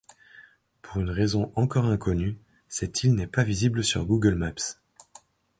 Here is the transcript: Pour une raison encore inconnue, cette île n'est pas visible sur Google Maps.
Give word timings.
Pour 0.81 0.99
une 0.99 1.11
raison 1.11 1.51
encore 1.55 1.85
inconnue, 1.85 2.39
cette 2.69 3.03
île 3.03 3.13
n'est 3.13 3.27
pas 3.27 3.43
visible 3.43 3.83
sur 3.83 4.03
Google 4.03 4.33
Maps. 4.33 4.79